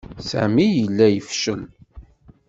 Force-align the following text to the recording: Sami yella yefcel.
Sami 0.29 0.65
yella 0.69 1.05
yefcel. 1.09 1.61